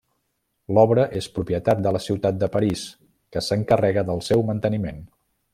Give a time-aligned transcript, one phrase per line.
[0.77, 2.87] L'obra és propietat de la ciutat de París
[3.37, 5.09] que s'encarrega del seu manteniment.